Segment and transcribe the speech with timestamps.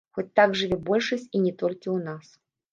[0.17, 2.37] Хоць так жыве большасць, і не толькі ў нас.